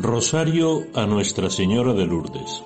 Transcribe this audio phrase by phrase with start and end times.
[0.00, 2.62] Rosario a Nuestra Señora de Lourdes.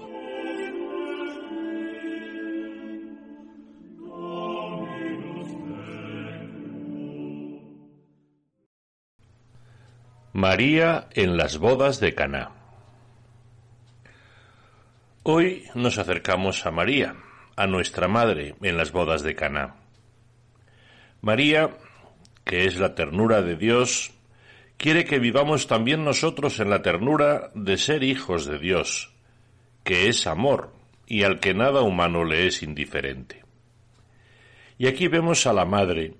[10.34, 12.50] María en las bodas de Caná.
[15.22, 17.16] Hoy nos acercamos a María,
[17.56, 19.76] a nuestra madre en las bodas de Caná.
[21.22, 21.70] María,
[22.44, 24.12] que es la ternura de Dios,
[24.82, 29.14] quiere que vivamos también nosotros en la ternura de ser hijos de Dios,
[29.84, 30.72] que es amor
[31.06, 33.44] y al que nada humano le es indiferente.
[34.78, 36.14] Y aquí vemos a la madre,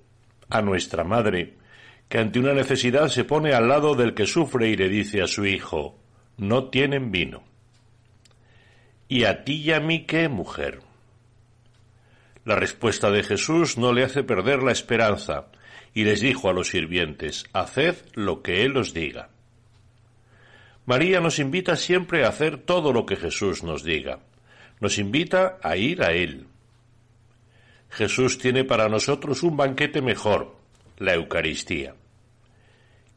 [0.49, 1.55] a nuestra madre,
[2.09, 5.27] que ante una necesidad se pone al lado del que sufre y le dice a
[5.27, 5.99] su hijo,
[6.37, 7.43] no tienen vino.
[9.09, 10.83] ¿Y a ti y a mí qué, mujer?
[12.45, 15.49] La respuesta de Jesús no le hace perder la esperanza,
[15.95, 19.31] y les dijo a los sirvientes, Haced lo que Él os diga.
[20.87, 24.21] María nos invita siempre a hacer todo lo que Jesús nos diga.
[24.81, 26.47] Nos invita a ir a Él.
[27.91, 30.57] Jesús tiene para nosotros un banquete mejor,
[30.99, 31.95] la Eucaristía.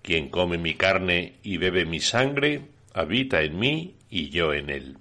[0.02, 4.98] Quien come mi carne y bebe mi sangre, habita en mí y yo en él.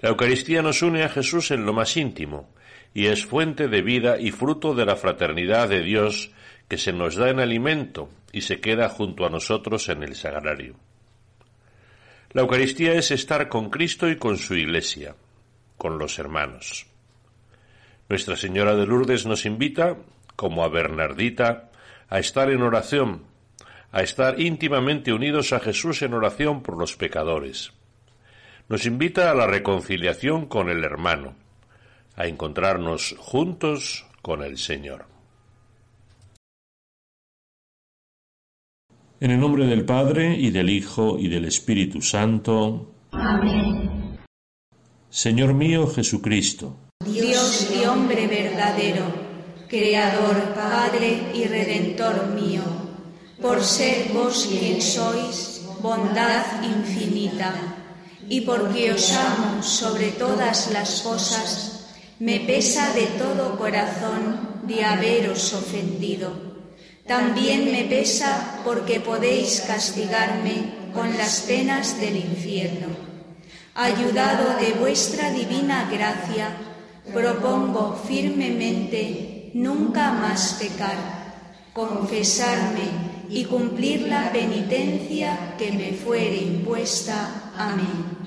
[0.00, 2.50] La Eucaristía nos une a Jesús en lo más íntimo,
[2.98, 6.32] y es fuente de vida y fruto de la fraternidad de Dios
[6.66, 10.74] que se nos da en alimento y se queda junto a nosotros en el sagrario.
[12.32, 15.14] La Eucaristía es estar con Cristo y con su Iglesia,
[15.76, 16.88] con los hermanos.
[18.08, 19.96] Nuestra Señora de Lourdes nos invita,
[20.34, 21.70] como a Bernardita,
[22.08, 23.22] a estar en oración,
[23.92, 27.72] a estar íntimamente unidos a Jesús en oración por los pecadores.
[28.68, 31.36] Nos invita a la reconciliación con el hermano,
[32.18, 35.06] a encontrarnos juntos con el Señor.
[39.20, 42.92] En el nombre del Padre y del Hijo y del Espíritu Santo.
[43.12, 44.18] Amén.
[45.08, 46.76] Señor mío Jesucristo.
[47.04, 49.04] Dios y hombre verdadero,
[49.68, 52.62] Creador, Padre y Redentor mío,
[53.40, 57.54] por ser vos quien sois, bondad infinita,
[58.28, 61.77] y porque os amo sobre todas las cosas,
[62.20, 66.32] me pesa de todo corazón de haberos ofendido.
[67.06, 72.88] También me pesa porque podéis castigarme con las penas del infierno.
[73.74, 76.56] Ayudado de vuestra divina gracia,
[77.12, 80.96] propongo firmemente nunca más pecar,
[81.72, 87.52] confesarme y cumplir la penitencia que me fuere impuesta.
[87.56, 88.17] Amén.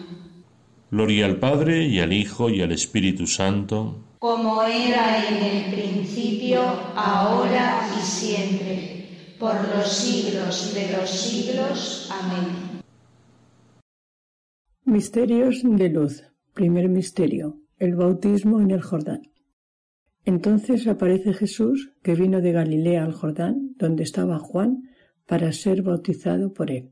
[0.91, 4.17] Gloria al Padre y al Hijo y al Espíritu Santo.
[4.19, 6.61] Como era en el principio,
[6.95, 9.05] ahora y siempre,
[9.39, 12.11] por los siglos de los siglos.
[12.11, 12.81] Amén.
[14.83, 16.23] Misterios de luz.
[16.53, 17.61] Primer misterio.
[17.79, 19.21] El bautismo en el Jordán.
[20.25, 24.89] Entonces aparece Jesús, que vino de Galilea al Jordán, donde estaba Juan,
[25.25, 26.91] para ser bautizado por él.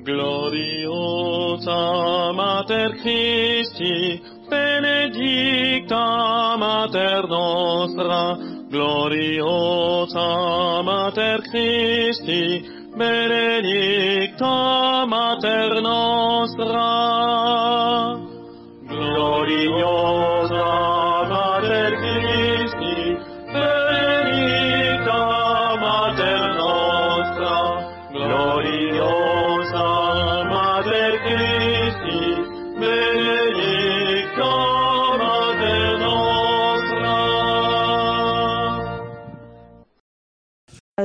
[0.00, 1.76] Gloriosa
[2.32, 6.06] Mater Christi, benedicta
[6.56, 8.38] Mater nostra,
[8.70, 10.24] gloriosa
[10.82, 12.64] Mater Christi,
[12.96, 14.54] benedicta
[15.06, 17.51] Mater nostra.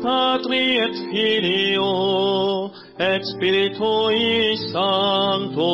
[0.05, 2.69] Patri et Filio
[2.99, 5.73] et Spiritui Sancto.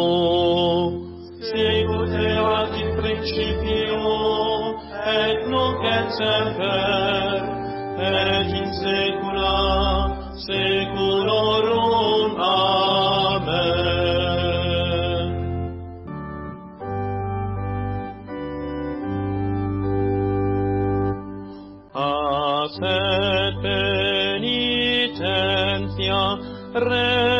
[1.50, 4.16] Sicut erat in principio
[5.04, 7.44] et nunc et semper
[8.00, 9.60] et in saecula
[10.48, 12.31] saeculorum.
[12.39, 13.40] Amen.
[26.73, 27.31] Penitencia,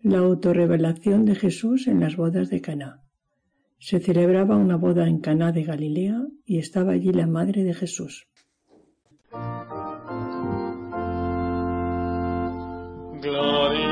[0.00, 3.02] La autorrevelación de Jesús en las bodas de Caná.
[3.78, 8.26] Se celebraba una boda en Caná de Galilea y estaba allí la madre de Jesús.
[13.22, 13.91] Gloriosa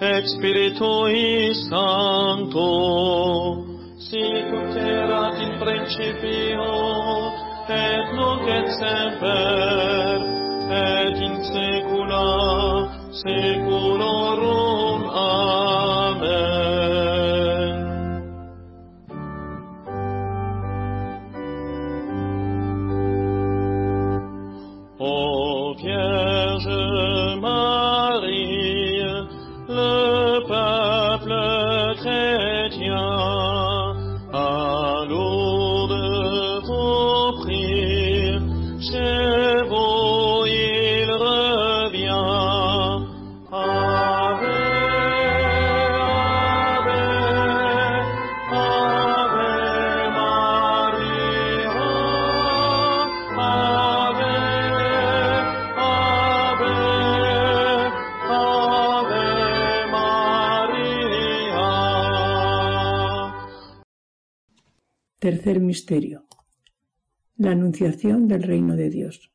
[0.00, 2.70] et Spiritui Sancto,
[3.98, 6.68] sic ut erat in principio,
[7.68, 10.20] et nunc et semper,
[10.70, 12.26] et in saecula
[13.22, 15.08] saeculorum.
[15.08, 16.85] Amen.
[65.26, 66.24] Tercer misterio.
[67.36, 69.32] La anunciación del reino de Dios.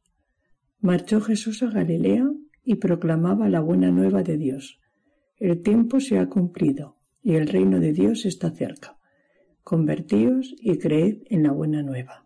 [0.79, 2.31] Marchó Jesús a Galilea
[2.63, 4.79] y proclamaba la buena nueva de Dios.
[5.35, 8.99] El tiempo se ha cumplido y el reino de Dios está cerca.
[9.65, 12.25] Convertíos y creed en la buena nueva.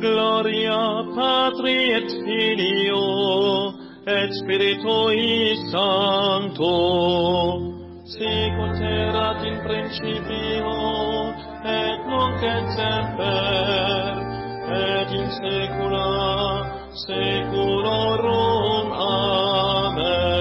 [0.00, 3.04] Gloria Patri et Filio
[4.06, 6.72] et Spiritui Sancto,
[8.08, 10.72] sicut erat in principio
[11.68, 14.16] et nunc et semper
[14.72, 16.08] et in saecula
[17.04, 18.86] saeculorum.
[18.92, 20.40] Amen.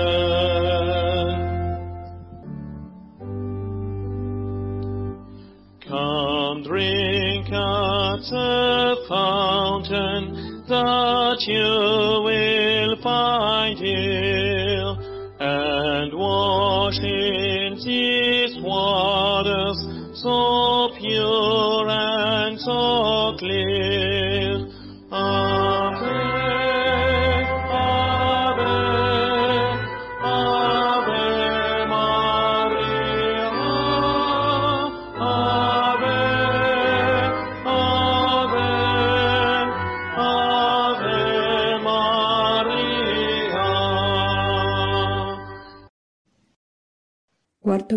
[5.85, 8.23] Come drink at
[10.69, 12.18] that you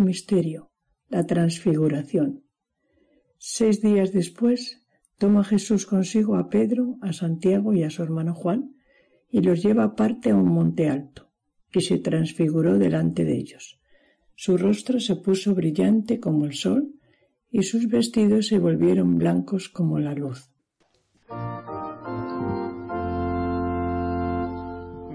[0.00, 0.70] Misterio,
[1.08, 2.44] la transfiguración.
[3.38, 4.84] Seis días después,
[5.18, 8.76] toma Jesús consigo a Pedro, a Santiago y a su hermano Juan,
[9.28, 11.30] y los lleva aparte a un monte alto,
[11.72, 13.80] y se transfiguró delante de ellos.
[14.34, 16.94] Su rostro se puso brillante como el sol
[17.50, 20.50] y sus vestidos se volvieron blancos como la luz.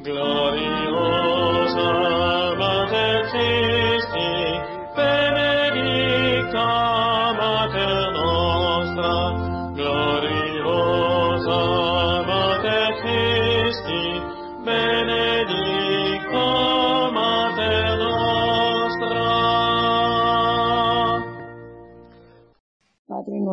[0.03, 0.66] Gloriosa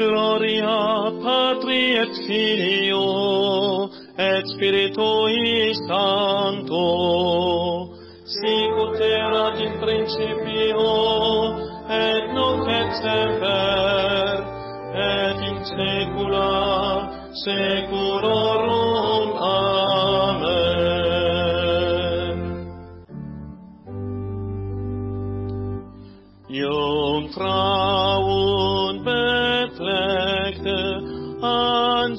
[0.00, 3.04] gloria patri et filio
[4.16, 6.86] et spiritui sancto.
[8.24, 10.90] Sic ut erat in principio
[12.00, 14.36] et nunc et semper
[15.08, 16.52] et in saecula
[17.44, 19.69] saeculorum amen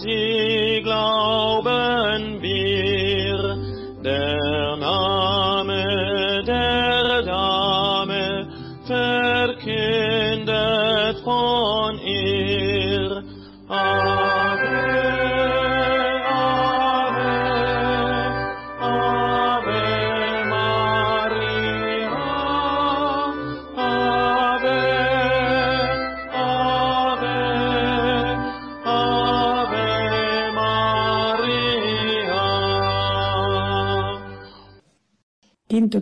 [0.02, 0.51] 心。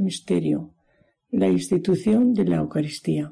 [0.10, 0.74] Misterio,
[1.30, 3.32] la institución de la Eucaristía.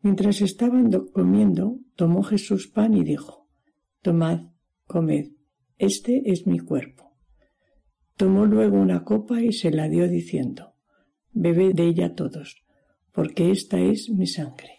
[0.00, 3.48] Mientras estaban comiendo, tomó Jesús pan y dijo,
[4.00, 4.40] Tomad,
[4.86, 5.32] comed,
[5.78, 7.16] este es mi cuerpo.
[8.16, 10.74] Tomó luego una copa y se la dio diciendo,
[11.32, 12.62] Bebed de ella todos,
[13.10, 14.78] porque esta es mi sangre.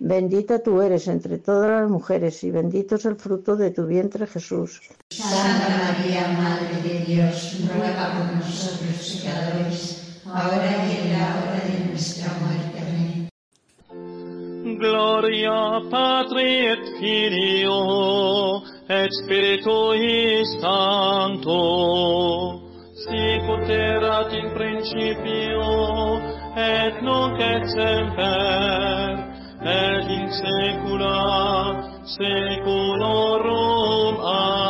[0.00, 4.26] bendita tú eres entre todas las mujeres, y bendito es el fruto de tu vientre
[4.26, 4.80] Jesús.
[5.10, 11.90] Santa María, Madre de Dios, ruega por nosotros pecadores, ahora y en la hora de
[11.90, 12.80] nuestra muerte.
[12.80, 13.28] Amén.
[14.78, 21.60] Gloria Patri et Filio et Spiritui Sancto,
[23.04, 25.68] sicut erat in principio
[26.56, 29.19] et nunc et semper
[29.62, 31.84] et in saecula
[32.16, 34.16] saeculorum.
[34.20, 34.69] Amen.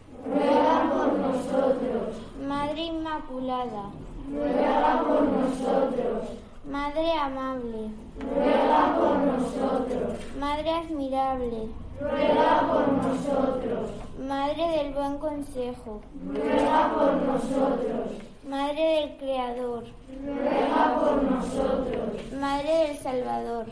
[0.25, 2.15] Ruega por nosotros.
[2.47, 3.83] Madre Inmaculada.
[4.31, 6.29] Ruega por nosotros.
[6.69, 7.89] Madre Amable.
[8.19, 10.17] Ruega por nosotros.
[10.39, 11.69] Madre Admirable.
[11.99, 13.89] Ruega por nosotros.
[14.27, 16.01] Madre del Buen Consejo.
[16.33, 18.07] Ruega por nosotros.
[18.47, 19.83] Madre del Creador.
[20.25, 22.33] Ruega por nosotros.
[22.39, 23.65] Madre del Salvador.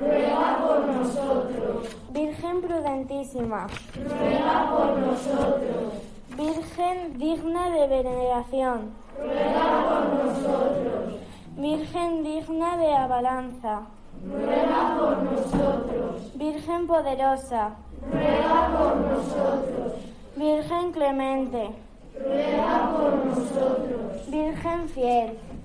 [0.00, 1.96] Ruega por nosotros.
[2.10, 3.66] Virgen prudentísima.
[3.96, 5.92] Ruega por nosotros.
[6.36, 8.90] Virgen digna de veneración.
[9.18, 11.14] Ruega por nosotros.
[11.56, 13.82] Virgen digna de abalanza.
[14.24, 16.34] Ruega por nosotros.
[16.34, 17.70] Virgen poderosa.
[18.10, 19.92] Ruega por nosotros.
[20.36, 21.70] Virgen clemente.
[22.18, 24.30] Ruega por nosotros.
[24.30, 25.38] Virgen fiel.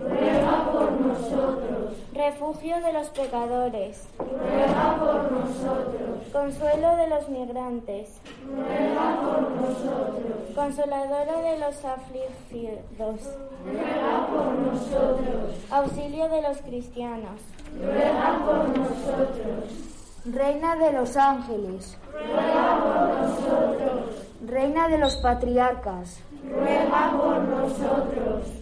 [0.00, 1.96] Ruega por nosotros.
[2.14, 4.06] Refugio de los pecadores.
[4.18, 6.28] Ruega por nosotros.
[6.32, 8.20] Consuelo de los migrantes.
[8.46, 10.54] Ruega por nosotros.
[10.54, 13.20] Consoladora de los afligidos.
[13.64, 15.54] Ruega por nosotros.
[15.70, 17.40] Auxilio de los cristianos.
[17.80, 19.92] Ruega por nosotros.
[20.24, 21.98] Reina de los ángeles.
[22.12, 24.26] Ruega por nosotros.
[24.46, 26.20] Reina de los patriarcas.
[26.48, 28.61] Ruega por nosotros.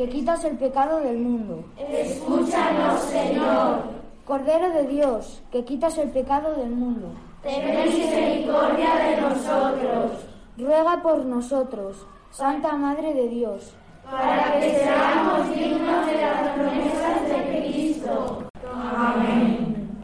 [0.00, 1.62] que quitas el pecado del mundo.
[1.76, 3.82] Escúchanos, Señor.
[4.24, 7.12] Cordero de Dios, que quitas el pecado del mundo.
[7.42, 10.12] Ten misericordia de nosotros.
[10.56, 11.98] Ruega por nosotros,
[12.30, 13.74] Santa Madre de Dios,
[14.10, 18.44] para que seamos dignos de las promesas de Cristo.
[18.72, 20.02] Amén.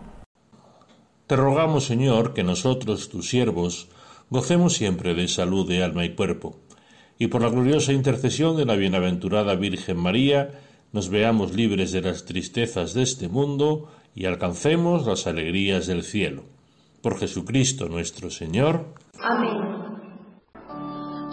[1.26, 3.88] Te rogamos, Señor, que nosotros, tus siervos,
[4.28, 6.56] gocemos siempre de salud de alma y cuerpo,
[7.18, 10.50] y por la gloriosa intercesión de la bienaventurada Virgen María,
[10.92, 16.42] nos veamos libres de las tristezas de este mundo y alcancemos las alegrías del cielo.
[17.02, 18.94] Por Jesucristo nuestro Señor.
[19.20, 19.86] Amén.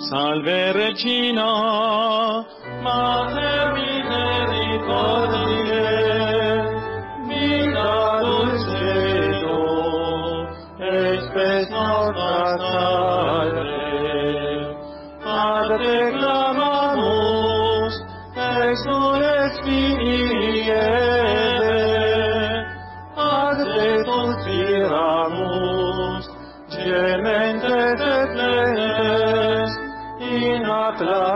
[0.10, 2.46] Salve Regina,
[2.82, 6.64] Mater Misericordiae,
[7.28, 9.58] vita dulcedo,
[10.80, 12.73] espes nostra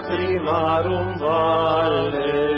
[0.02, 2.57] primar un valle.